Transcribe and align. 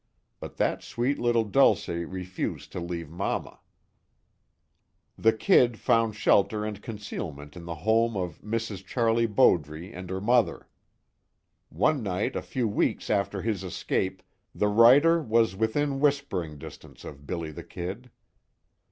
But 0.39 0.57
that 0.57 0.81
sweet 0.81 1.19
little 1.19 1.43
Dulce 1.43 1.87
refused 1.87 2.71
to 2.71 2.79
leave 2.79 3.07
mamma. 3.11 3.59
The 5.15 5.31
"Kid" 5.31 5.77
found 5.77 6.15
shelter 6.15 6.65
and 6.65 6.81
concealment 6.81 7.55
in 7.55 7.65
the 7.65 7.75
home 7.85 8.17
of 8.17 8.41
Mrs. 8.41 8.83
Charlie 8.83 9.27
Bowdre 9.27 9.91
and 9.93 10.09
her 10.09 10.19
mother. 10.19 10.67
One 11.69 12.01
night 12.01 12.35
a 12.35 12.41
few 12.41 12.67
weeks 12.67 13.11
after 13.11 13.43
his 13.43 13.63
escape, 13.63 14.23
the 14.55 14.69
writer 14.69 15.21
was 15.21 15.55
within 15.55 15.99
whispering 15.99 16.57
distance 16.57 17.05
of 17.05 17.27
"Billy 17.27 17.51
the 17.51 17.61
Kid." 17.63 18.09